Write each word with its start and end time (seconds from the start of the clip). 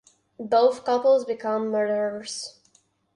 Both 0.39 0.83
couples 0.83 1.25
become 1.25 1.67
murderers. 1.69 2.59